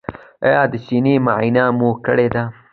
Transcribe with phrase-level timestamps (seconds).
[0.45, 2.43] ایا د سینې معاینه مو کړې ده؟